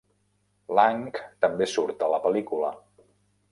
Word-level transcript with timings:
Lang 0.79 1.03
també 1.45 1.69
surt 1.73 2.03
a 2.05 2.09
la 2.15 2.21
pel·lícula. 2.27 2.75